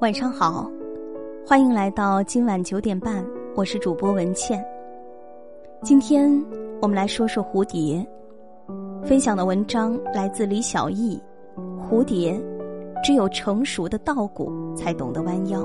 [0.00, 0.66] 晚上好，
[1.46, 3.22] 欢迎来到今晚九点半，
[3.54, 4.64] 我是主播文倩。
[5.82, 6.42] 今天
[6.80, 8.02] 我们来说说蝴蝶，
[9.04, 11.20] 分享的文章来自李小艺。
[11.78, 12.40] 蝴蝶，
[13.04, 15.62] 只有成熟的稻谷才懂得弯腰。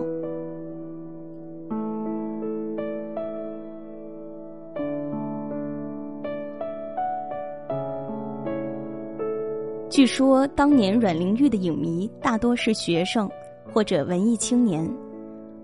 [9.90, 13.30] 据说当年阮玲玉的影迷大多是学生。
[13.76, 14.90] 或者文艺青年，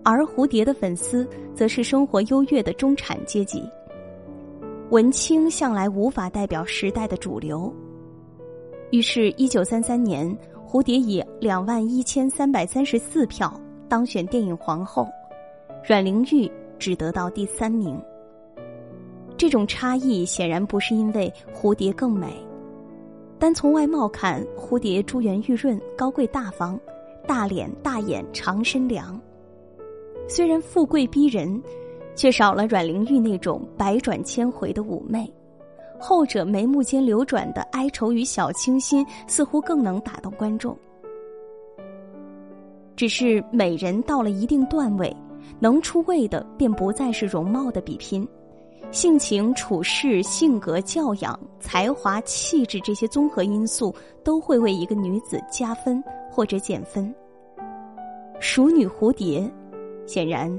[0.04, 1.26] 而蝴蝶的粉丝
[1.56, 3.64] 则是生活优越的中产阶级。
[4.90, 7.74] 文青向来无法代表时代的主流，
[8.90, 13.58] 于是，一九三三年，蝴蝶以两万一千三百三十四票
[13.88, 15.08] 当选电影皇后，
[15.88, 17.98] 阮玲玉只得到第三名。
[19.38, 22.28] 这种差异显然不是因为蝴蝶更美，
[23.40, 26.78] 单从外貌看，蝴蝶珠圆玉润、高贵大方。
[27.28, 29.20] 大脸大眼长身凉，
[30.28, 31.62] 虽然富贵逼人，
[32.16, 35.32] 却少了阮玲玉那种百转千回的妩媚。
[36.00, 40.76] 后者眉目间流转的哀愁与小清新，似乎更能打动观众。
[42.96, 45.16] 只是美人到了一定段位，
[45.60, 48.28] 能出位的便不再是容貌的比拼，
[48.90, 56.04] 性情、处事、性格、教养、才华、气质这些综合因素，都会为一个女子加分。
[56.32, 57.14] 或者减分。
[58.40, 59.48] 熟女蝴蝶，
[60.08, 60.52] 显然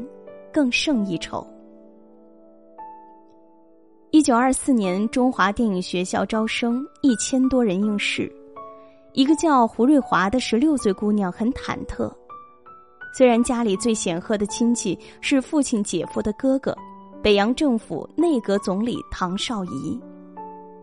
[0.53, 1.45] 更胜一筹。
[4.11, 8.31] 一九二四年，中华电影学校招生，一千多人应试。
[9.15, 12.13] 一个叫胡瑞华的十六岁姑娘很忐忑。
[13.17, 16.77] 虽然家里最显赫的亲戚是父亲姐夫的哥哥，
[17.23, 20.01] 北洋政府内阁总理唐绍仪，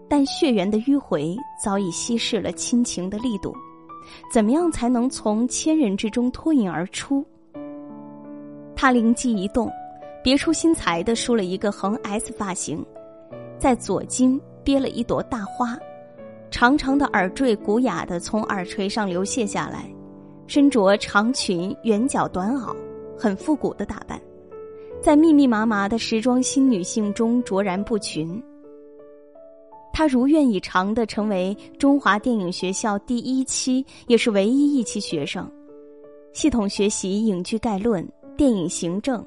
[0.07, 3.55] 但血缘的迂回早已稀释了亲情的力度。
[4.31, 7.25] 怎么样才能从千人之中脱颖而出？
[8.75, 9.69] 他灵机一动，
[10.23, 12.85] 别出心裁的梳了一个横 S 发型，
[13.57, 15.77] 在左襟别了一朵大花，
[16.49, 19.89] 长长的耳坠古雅的从耳垂上流泻下来，
[20.47, 22.75] 身着长裙圆角短袄，
[23.17, 24.19] 很复古的打扮，
[25.01, 28.41] 在密密麻麻的时装新女性中卓然不群。
[29.99, 35.45] 他如愿以偿的成为中华电影学校第一期，也是唯一一期学生，
[36.31, 39.21] 系统学习影剧概论、电影行政、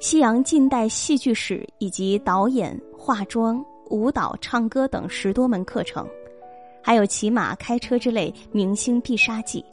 [0.00, 6.04] 西洋近代戏剧史以及导演、化妆、舞蹈、唱歌等十多门课程，
[6.82, 9.64] 还有骑马、开车之类明星必杀技。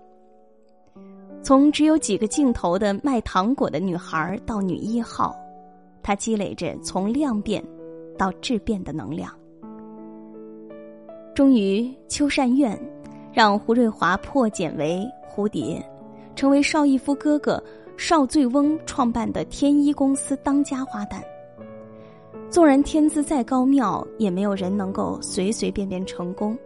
[1.41, 5.35] 从只有几个镜头的卖糖果的女孩到女一号，
[6.03, 7.65] 她积累着从量变
[8.15, 9.35] 到质变的能量。
[11.35, 12.79] 终于，秋善院
[13.33, 15.85] 让胡瑞华破茧为蝴蝶，
[16.33, 17.61] 成为邵逸夫哥哥
[17.97, 21.21] 邵醉翁创办的天一公司当家花旦。
[22.49, 26.57] 纵然天资再高妙，也没有人能够随随便便成功。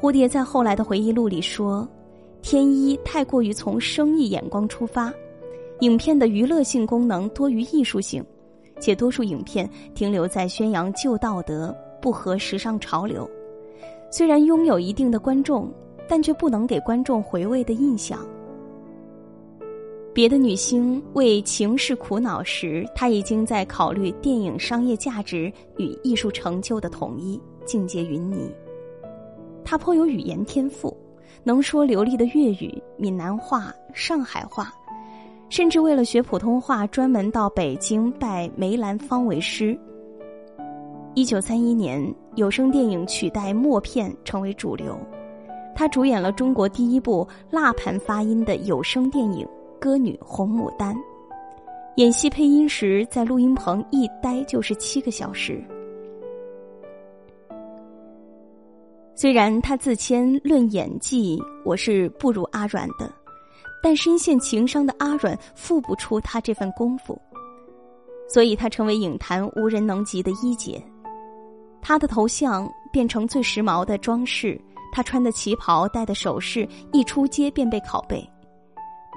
[0.00, 1.86] 蝴蝶在后来的回忆录里说
[2.40, 5.12] ：“天一太过于从生意眼光出发，
[5.80, 8.24] 影片的娱乐性功能多于艺术性，
[8.80, 13.30] 且多数影片停留在宣扬旧道德，不合时尚潮流。”
[14.10, 15.72] 虽然拥有一定的观众，
[16.08, 18.26] 但却不能给观众回味的印象。
[20.14, 28.50] 别的女星为情事苦恼时，她已经在考虑电影商业价值与艺术成就的统一，境界云泥。
[29.62, 30.96] 她颇有语言天赋，
[31.44, 34.72] 能说流利的粤语、闽南话、上海话，
[35.50, 39.78] 甚至为了学普通话，专门到北京拜梅兰芳为师。
[41.16, 44.94] 一九三一年，有声电影取代默片成为主流，
[45.74, 49.46] 他主演了中国第一部蜡盘发音的有声电影
[49.80, 50.94] 《歌女红牡丹》，
[51.96, 55.64] 演戏配音时在录音棚一待就是七个小时。
[59.14, 63.10] 虽然他自谦论演技我是不如阿阮的，
[63.82, 67.18] 但深陷情伤的阿阮付不出他这份功夫，
[68.28, 70.78] 所以他成为影坛无人能及的一姐。
[71.88, 74.60] 她的头像变成最时髦的装饰，
[74.90, 78.28] 她穿的旗袍、戴的首饰，一出街便被拷贝。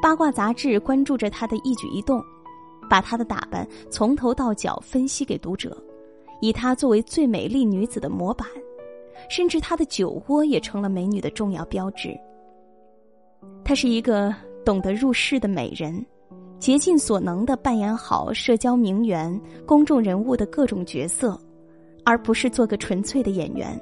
[0.04, 2.24] 八卦杂志关注着她的一举一动，
[2.88, 5.76] 把她的打扮从头到脚分析给读者，
[6.42, 8.48] 以她作为最美丽女子的模板，
[9.32, 12.16] 甚至她的酒窝也成了美女的重要标志。
[13.66, 14.32] 她是一个
[14.64, 16.06] 懂得入世的美人，
[16.60, 21.36] 竭尽所能的扮演好社交名媛、公众人物的各种角色。
[22.10, 23.80] 而不是做个纯粹的演员。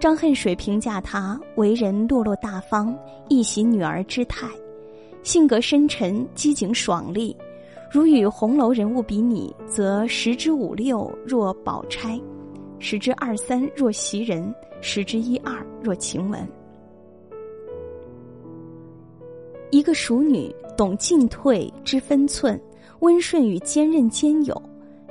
[0.00, 2.98] 张恨水评价他为人落落大方，
[3.28, 4.48] 一袭女儿之态，
[5.22, 7.36] 性格深沉、机警爽利。
[7.92, 12.18] 如与红楼人物比拟，则十之五六若宝钗，
[12.78, 16.48] 十之二三若袭人，十之一二若晴雯。
[19.70, 22.58] 一个淑女懂进退知分寸，
[23.00, 24.62] 温顺与坚韧兼有，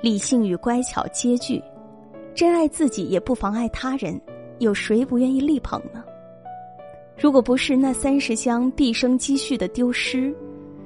[0.01, 1.61] 理性与乖巧皆具，
[2.35, 4.19] 珍爱自己也不妨碍他人，
[4.59, 6.03] 有谁不愿意力捧呢？
[7.17, 10.31] 如果不是那三十箱毕生积蓄的丢失，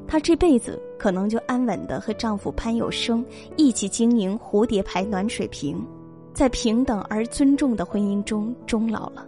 [0.08, 3.25] 她这辈子可能就安稳的和丈夫潘有生
[3.58, 5.86] 一起经营蝴蝶牌暖水瓶，
[6.34, 9.28] 在平等而尊重的婚姻中终老了。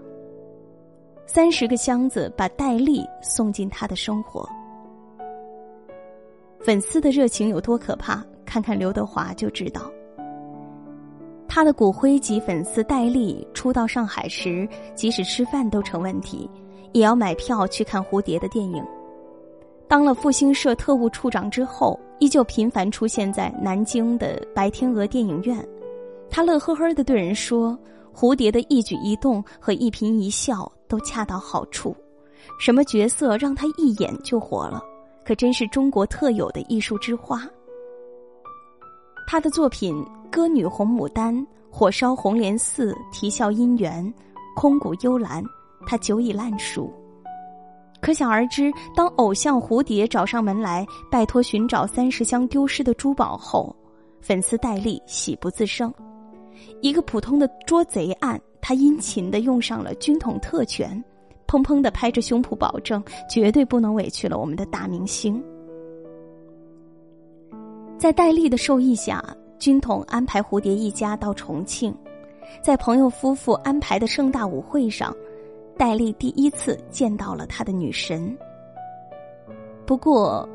[1.26, 4.48] 三十个箱子把戴笠送进他的生活，
[6.62, 8.26] 粉丝的热情有多可怕？
[8.54, 9.82] 看看刘德华就知道。
[11.48, 16.48] 他的骨灰级粉丝戴笠初到上海时，即使吃饭都成问题。
[16.92, 18.86] 也要买票去看蝴蝶的电影。
[19.88, 25.68] 当了复兴社特务处长之后，依旧频繁出现在南京的白天鹅电影院。
[26.30, 27.76] 他乐呵呵的对人说
[28.14, 31.96] ：“蝴蝶的一举一动和一颦一笑都恰到好处，
[32.60, 34.80] 什么角色让他一眼就活了？
[35.26, 37.42] 可真是中国特有的艺术之花。”
[39.26, 39.96] 他的作品
[40.30, 41.36] 《歌女红牡丹》
[41.70, 44.06] 《火烧红莲寺》《啼笑姻缘》
[44.56, 45.44] 《空谷幽兰》。
[45.86, 46.90] 他久已烂熟，
[48.00, 53.76] 可想而知，当偶像蝴蝶找上门来拜托寻找三十箱丢失的珠宝后，
[54.22, 55.94] 粉丝戴笠喜不自胜。
[56.82, 61.04] 一个普通的捉贼案，他殷勤的用上了军统特权，
[61.48, 65.44] 砰砰的拍着胸脯保证，绝对不能委屈了我们的大明星。
[68.04, 69.24] 在戴笠的授意下，
[69.58, 71.96] 军统安排蝴蝶一家到重庆，
[72.62, 75.16] 在朋友夫妇安排的盛大舞会上。
[75.78, 78.38] 戴笠第一次见到了他的女神。
[79.86, 80.46] 不过，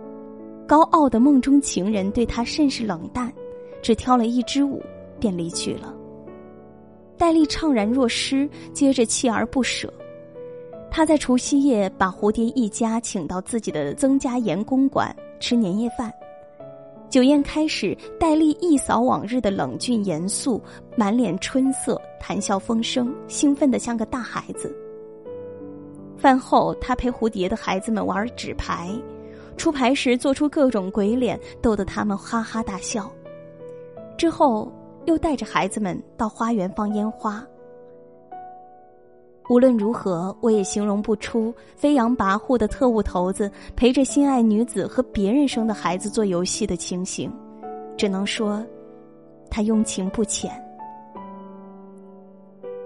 [0.67, 3.33] 高傲的梦中情人对他甚是冷淡，
[3.81, 4.83] 只跳了一支舞
[5.19, 5.95] 便离去了。
[7.17, 9.91] 戴笠怅然若失，接着锲而不舍。
[10.91, 16.13] 他在除夕夜把蝴蝶一家请到自己的曾家岩公馆吃年夜饭。
[17.11, 20.63] 酒宴开始，戴笠一扫往日的冷峻严肃，
[20.95, 24.77] 满脸春色，谈笑风生，兴奋的像个大孩子。
[26.19, 28.91] 饭后，他陪蝴蝶的孩子们玩纸牌，
[29.57, 33.11] 出牌时做出各种鬼脸，逗得他们哈哈大笑。
[34.19, 34.71] 之后，
[35.07, 37.43] 又带着孩子们到花园放烟花。
[39.49, 47.33] 无论如何，我也形容不出飞扬跋扈的特务头子陪着心爱女子和别人生的孩子做游戏的情形，
[47.97, 48.63] 只能说，
[49.51, 50.51] 他用情不浅。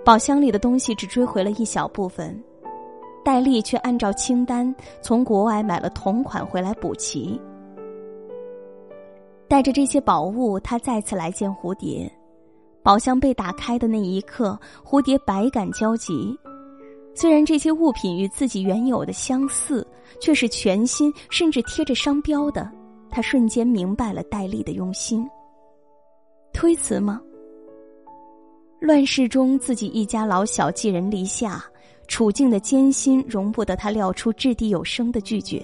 [0.04, 2.40] 宝箱里的东西只追回了一小部分。
[3.24, 7.40] 戴笠却按照清单从国外买了同款回来补齐。
[9.46, 12.10] 带着这些宝物，他再次来见蝴蝶。
[12.82, 16.36] 宝箱被打开的那一刻，蝴蝶百感交集。
[17.14, 19.86] 虽然这些物品与自己原有的相似，
[20.20, 22.70] 却是全新，甚至贴着商标的。
[23.10, 25.28] 他瞬间明白了戴笠的用心。
[26.52, 27.20] 推辞吗？
[28.80, 31.64] 乱世中，自己一家老小寄人篱下。
[32.08, 35.62] 处境的艰辛容不得他撂出掷地有声的拒绝。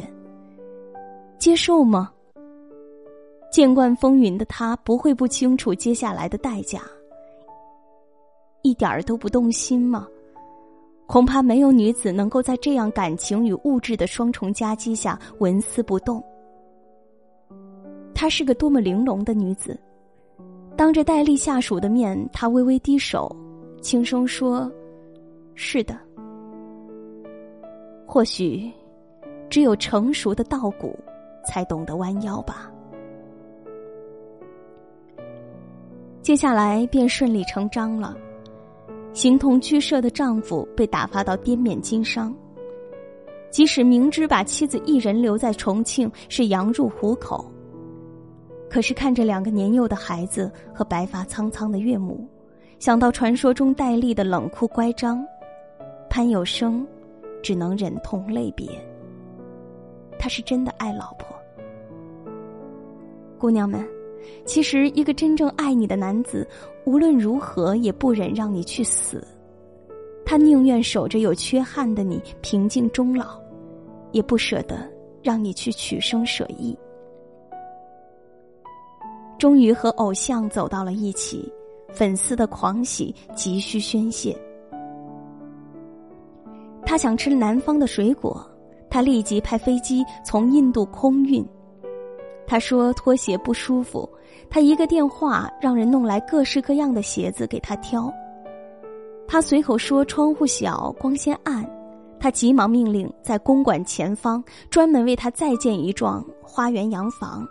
[1.39, 2.11] 接受吗？
[3.53, 6.81] 见惯风云的他不会不清楚接下来的代价。
[8.63, 10.07] 一点儿都不动心吗？
[11.09, 16.23] 恐怕没有女子能够在这样感情与物质的双重夹击下纹丝不动。
[18.15, 19.81] 她是个多么玲珑的女子，
[20.77, 23.35] 当着戴笠下属的面，她微微低手，
[23.81, 24.71] 轻声说
[25.57, 25.99] ：“是的。”
[28.07, 28.71] 或许，
[29.49, 30.95] 只有成熟的稻谷，
[31.43, 32.71] 才懂得弯腰吧。
[36.21, 38.15] 接下来便顺理成章了，
[39.13, 42.35] 形同居舍的丈夫被打发到滇缅经商。
[43.51, 47.51] 即使明知把妻子一人留在重庆是羊入虎口，
[48.69, 52.29] 可是看着两个年幼的孩子和白发苍苍的岳母，
[52.79, 55.25] 想到传说中戴笠的冷酷乖张，
[56.11, 56.87] 潘有生。
[57.41, 58.69] 只能忍痛泪别。
[60.19, 61.29] 他是真的爱老婆。
[63.39, 63.89] 姑娘们，
[64.45, 66.47] 其实一个真正爱你的男子，
[66.85, 69.27] 无论如何也不忍让你去死，
[70.25, 73.41] 他宁愿守着有缺憾的你平静终老，
[74.13, 74.89] 也不舍得
[75.23, 76.77] 让你去取生舍义。
[79.39, 81.53] 终于和偶像走到了一起，
[81.93, 84.37] 粉丝的狂喜急需宣泄。
[86.85, 88.45] 他想吃南方的水果，
[88.91, 91.47] 他立即派飞机从印度空运。
[92.49, 94.09] 他说拖鞋不舒服，
[94.49, 98.11] 他一个电话让人弄来各式各样的鞋子给他挑。
[99.29, 101.63] 他随口说窗户小，光线暗，
[102.19, 107.47] 他急忙命令在公馆前方专门为他再建一幢花园洋房。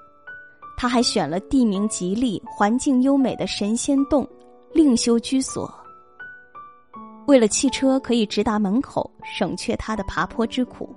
[0.75, 4.27] 他还选了地名吉利、环境优美的神仙洞，
[4.73, 5.71] 另修居所。
[7.27, 10.89] 为了汽车可以直达门口，省却他的爬坡之苦，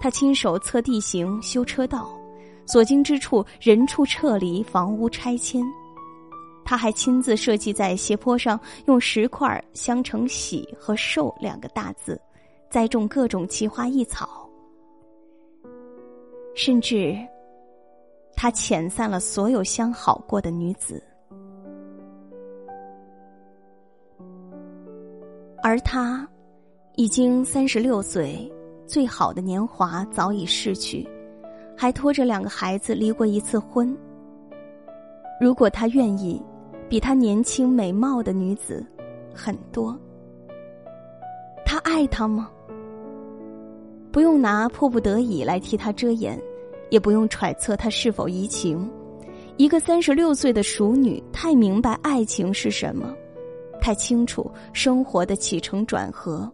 [0.00, 2.17] 他亲手测地形、修车道。
[2.70, 5.64] 所经之处，人畜撤离，房屋拆迁。
[6.66, 12.20] 他还亲自设计在斜坡上用石块镶成“喜”和“寿”两个大字，
[12.68, 14.46] 栽种各种奇花异草。
[16.54, 17.16] 甚至，
[18.36, 21.02] 他遣散了所有相好过的女子，
[25.62, 26.28] 而他
[26.96, 28.52] 已经三十六岁，
[28.86, 31.08] 最好的年华早已逝去。
[31.80, 33.96] 还拖着两个孩子离过一次婚。
[35.40, 36.42] 如果他愿意，
[36.88, 38.84] 比他年轻美貌的女子
[39.32, 39.96] 很多。
[41.64, 42.50] 他爱她吗？
[44.10, 46.36] 不用拿迫不得已来替他遮掩，
[46.90, 48.90] 也不用揣测他是否移情。
[49.56, 53.14] 一个三十六岁的熟女，太明白爱情是什么，
[53.80, 56.50] 太清楚生活的起承转合，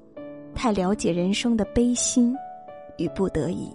[0.55, 2.37] 太了解人生的悲心
[2.99, 3.75] 与不得已。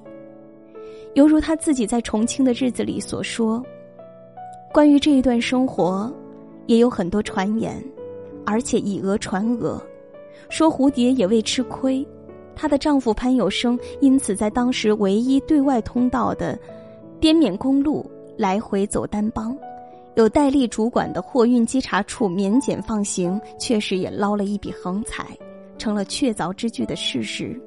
[1.15, 3.63] 犹如他自己在重庆的日子里所说
[4.71, 6.11] ：“关于这一段生活，
[6.67, 7.83] 也有很多传言，
[8.45, 9.81] 而且以讹传讹，
[10.49, 12.05] 说蝴蝶也未吃亏。
[12.55, 16.59] 她的丈夫潘有生因此在当时唯一对外通道的
[17.19, 18.05] 滇缅公路
[18.37, 19.57] 来回走单帮，
[20.15, 25.25] 有戴笠主管的货运稽查处免检放行，确实也捞了一笔横财，
[25.77, 27.59] 成了确凿之据的事实。”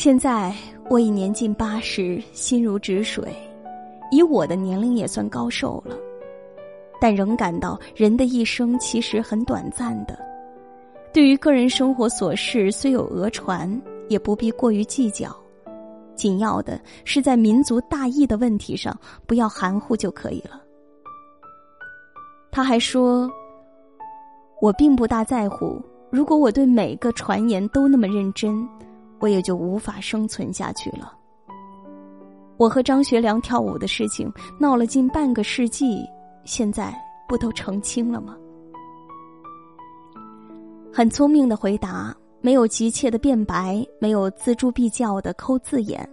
[0.00, 0.50] 现在
[0.88, 3.36] 我已年近八十，心如止水，
[4.10, 5.94] 以我的年龄也算高寿了，
[6.98, 10.18] 但仍感到人的一生其实很短暂的。
[11.12, 13.70] 对于个人生活琐事，虽有讹传，
[14.08, 15.36] 也不必过于计较，
[16.14, 20.62] 紧要的是在民族大义的问题上不要含糊就可以了。
[22.50, 23.30] 他还说
[24.62, 25.78] ：“我并不大在乎，
[26.08, 28.66] 如果我对每个传言都那么认真。”
[29.20, 31.12] 我也就无法生存下去了。
[32.56, 36.04] 我和张学良跳舞的事情闹了近半个世纪，
[36.44, 36.94] 现在
[37.28, 38.36] 不都澄清了吗？
[40.92, 46.06] 很聪明的回答，没有急切的辩白，没有锱铢必较的抠字眼，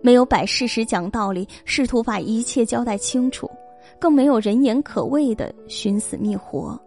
[0.00, 3.50] 没有摆事实讲道理，试图把一切交代清楚，
[3.98, 6.80] 更没有人言可畏的寻死觅活。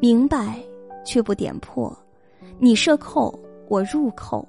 [0.00, 0.58] 明白，
[1.04, 1.96] 却不点破，
[2.58, 3.38] 你设扣。
[3.70, 4.46] 我入口，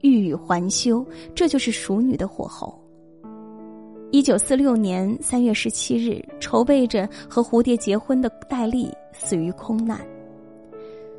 [0.00, 2.76] 欲语还休，这就是熟女的火候。
[4.10, 10.00] 一九四六年三月十七日，筹备着和蝴蝶结婚的戴笠死于空难。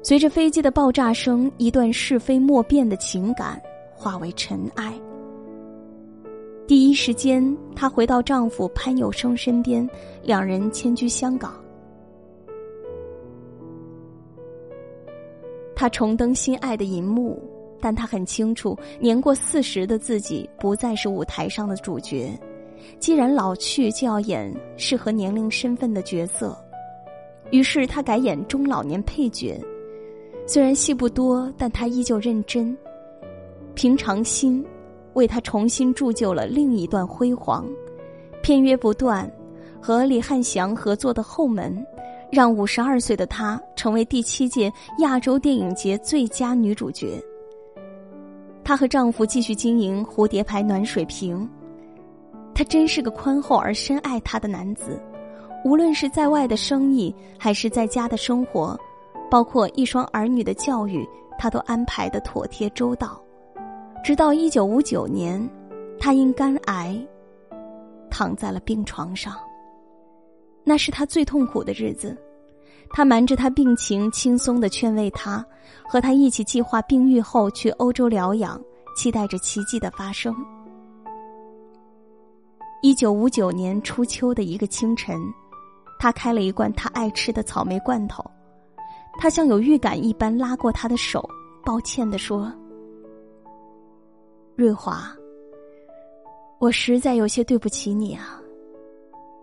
[0.04, 3.58] 随着飞机的爆炸声，一段是非莫辩的情感
[3.96, 4.94] 化为尘埃。
[6.68, 9.90] 第一时间，她回到丈夫潘有生身边，
[10.22, 11.54] 两人迁居香港。
[15.76, 17.42] 他重登心爱的银幕，
[17.82, 22.32] 但他很清楚，年过四十的自己不再是舞台上的主角。
[23.00, 26.58] 既然老去，就要演适合年龄身份的角色。
[27.52, 29.60] 于是他改演中老年配角，
[30.48, 32.76] 虽然戏不多，但他依旧认真。
[33.74, 34.66] 平常心
[35.14, 37.66] 为他重新铸就了另一段辉煌。
[38.42, 39.30] 片约不断，
[39.82, 41.76] 和李汉祥合作的《后门》。
[42.32, 47.22] 让五十二岁的她成为第七届亚洲电影节最佳女主角。
[48.64, 51.48] 她和丈夫继续经营蝴蝶牌暖水瓶。
[52.54, 54.98] 他真是个宽厚而深爱她的男子，
[55.66, 58.80] 无论是在外的生意还是在家的生活，
[59.30, 61.06] 包括一双儿女的教育，
[61.38, 63.22] 他都安排的妥帖周到。
[64.04, 65.50] 直到一九五九年，
[66.00, 66.98] 他因肝癌
[68.10, 69.36] 躺在了病床上。
[70.68, 72.18] 那是他最痛苦的日子，
[72.90, 75.46] 他瞒着他病情，轻松的劝慰他，
[75.88, 78.60] 和他一起计划病愈后去欧洲疗养，
[78.98, 80.36] 期待着奇迹的发生。
[82.82, 85.22] 一九五九年初秋的一个清晨，
[86.00, 88.24] 他开了一罐他爱吃的草莓罐头，
[89.20, 91.28] 他像有预感一般拉过他的手，
[91.64, 92.52] 抱歉的说
[94.58, 95.16] ：“瑞华，
[96.60, 98.42] 我实在有些对不起你啊。”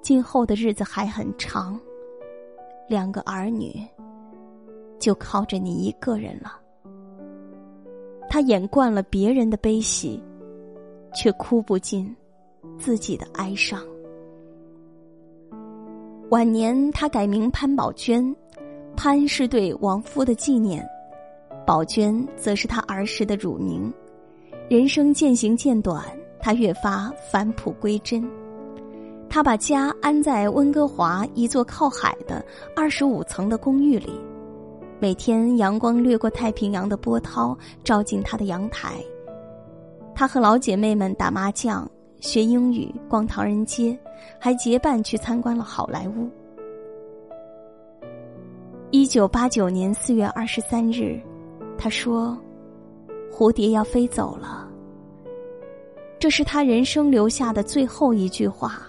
[0.02, 1.80] 今后的日子还很长，
[2.88, 3.80] 两个儿女
[4.99, 6.59] 就靠着你一个人了。
[8.28, 10.21] 他演惯了别人的悲喜，
[11.14, 12.14] 却哭不尽
[12.78, 13.80] 自己的哀伤。
[16.30, 18.35] 晚年，他改名潘宝娟，
[18.97, 20.85] 潘是对亡夫的纪念，
[21.64, 23.92] 宝娟则是他儿时的乳名。
[24.68, 26.04] 人生渐行渐短，
[26.40, 28.28] 他越发返璞归真。
[29.33, 32.45] 他把家安在温哥华一座靠海的
[32.77, 34.12] 二十五层的公寓里。
[35.01, 38.97] 每天阳光掠过太平洋的波涛，照进他的阳台。
[40.15, 43.99] 他和老姐妹们打麻将、学英语、逛唐人街，
[44.39, 46.29] 还结伴去参观了好莱坞。
[48.91, 51.19] 一九八九年四月二十三日，
[51.79, 52.37] 他说
[53.33, 54.69] ：“蝴蝶要飞走了。”
[56.21, 58.87] 这是他人生留下的最后一句话。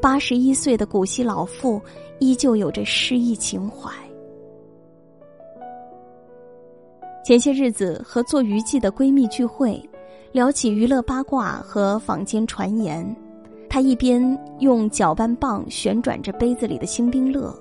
[0.00, 1.80] 八十一岁的古稀老妇
[2.20, 3.92] 依旧有着诗意情怀。
[7.24, 9.82] 前些日子和做娱记的闺蜜聚会，
[10.32, 13.04] 聊起娱乐八卦和坊间传言，
[13.68, 14.22] 她一边
[14.60, 17.54] 用搅拌棒旋转着杯子里的星冰乐，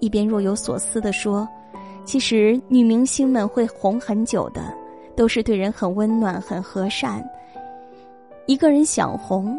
[0.00, 1.48] 一边若有所思地说
[2.04, 4.74] ：“其实女明星们会红很久的，
[5.14, 7.24] 都是对人很温暖、很和善。
[8.46, 9.58] 一个人想红，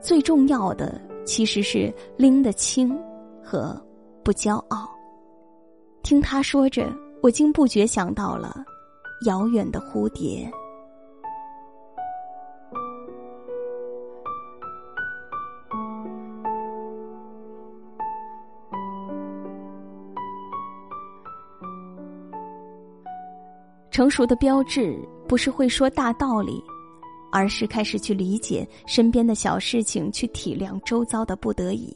[0.00, 2.96] 最重要的其实是拎得清
[3.42, 3.74] 和
[4.22, 4.88] 不骄傲。”
[6.02, 8.64] 听他说着，我竟不觉想到了。
[9.26, 10.50] 遥远的蝴蝶，
[23.90, 26.62] 成熟的标志不是会说大道理，
[27.34, 31.92] 而是开始去理解身边的小事情，去体谅周遭的不得已。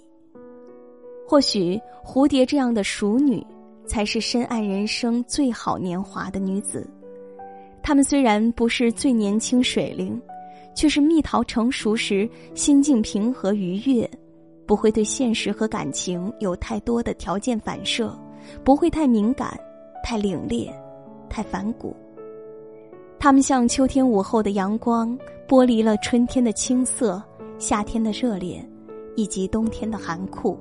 [1.25, 3.47] 或许蝴蝶这样的熟女，
[3.87, 6.85] 才是深谙人生最好年华的女子。
[7.85, 10.21] 她们虽然不是最年轻水灵，
[10.75, 14.11] 却是蜜桃成熟时心境平和愉悦，
[14.66, 18.12] 不会对现实和感情有太多的条件反射，
[18.64, 19.57] 不会太敏感、
[20.03, 20.68] 太凛冽、
[21.31, 21.94] 太反骨。
[23.18, 27.22] 他们像秋天午后的阳光，剥离了春天的青涩、
[27.59, 28.64] 夏天的热烈，
[29.16, 30.59] 以及冬天的寒酷，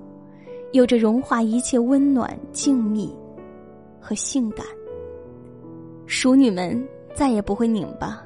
[0.72, 3.10] 有着融化一切温暖、静谧
[4.00, 4.66] 和性感。
[6.06, 6.88] 熟女们。
[7.16, 8.24] 再也不会拧巴，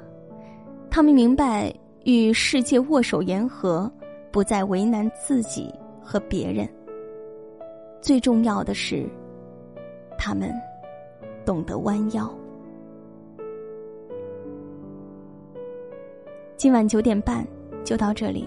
[0.90, 3.90] 他们明白与世界握手言和，
[4.34, 6.68] 不再为难自己和别人。
[8.02, 9.08] 最重要的是，
[10.18, 10.52] 他们
[11.46, 12.30] 懂得弯腰。
[16.62, 17.44] 今晚九点半
[17.84, 18.46] 就到这里，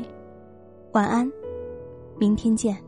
[0.92, 1.28] 晚安，
[2.16, 2.83] 明天见。